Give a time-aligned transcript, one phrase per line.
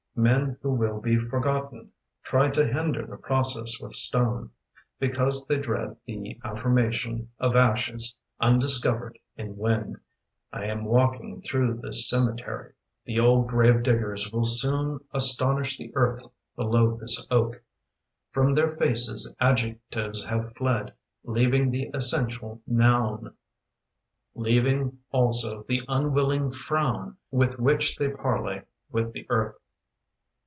[0.13, 1.89] Men who will be forgotten
[2.21, 4.51] Try to hinder the process with stone.
[4.99, 9.97] Because they dread the affirmation Of ashes undiscovered in wind,
[10.51, 12.73] I am walking through this cemetery.
[13.05, 16.27] The old grave diggers will soon Astonish the earth
[16.57, 17.63] below this oak.
[18.31, 20.93] From their faces adjectives have fled,
[21.23, 23.33] Leaving the essential noun:
[24.35, 28.61] Leaving also the unwilling frown With which they parley
[28.91, 29.55] with the earth